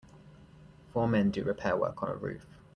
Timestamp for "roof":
2.15-2.47